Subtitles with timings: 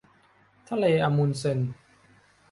[0.69, 1.59] ทะเลอะมุนด์เซน